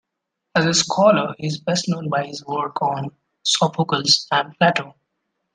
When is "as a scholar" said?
0.55-1.35